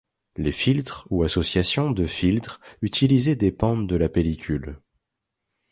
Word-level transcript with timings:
Les 0.35 0.51
filtres 0.51 1.05
ou 1.11 1.21
associations 1.21 1.91
de 1.91 2.07
filtres 2.07 2.59
utilisés 2.81 3.35
dépendent 3.35 3.87
de 3.87 3.95
la 3.95 4.09
pellicule. 4.09 4.79